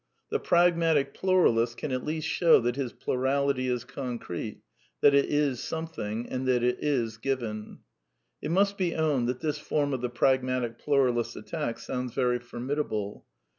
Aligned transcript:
The 0.31 0.39
pragmatic 0.39 1.13
pluralist 1.13 1.77
can 1.77 1.91
at 1.91 2.03
least 2.03 2.27
show 2.27 2.59
that 2.61 2.75
his 2.75 2.91
plurality 2.91 3.67
is 3.67 3.83
concrete, 3.83 4.63
that 5.01 5.13
it 5.13 5.25
is 5.25 5.63
something, 5.63 6.27
and 6.27 6.47
that 6.47 6.63
it 6.63 6.79
is" 6.83 7.17
given." 7.19 7.81
It 8.41 8.49
must 8.49 8.79
be 8.79 8.95
owned 8.95 9.29
that 9.29 9.41
this 9.41 9.59
form 9.59 9.93
of 9.93 10.01
the 10.01 10.09
pragmatic 10.09 10.79
(^ 10.79 10.79
pluralist's 10.79 11.35
attack 11.35 11.77
sounds 11.77 12.15
very 12.15 12.39
formidable. 12.39 13.27